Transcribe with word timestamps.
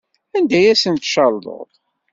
Anda 0.37 0.55
ay 0.59 0.67
asent-tcerḍeḍ? 0.73 1.69